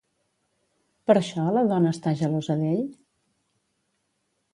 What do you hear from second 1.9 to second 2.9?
està gelosa d'ell?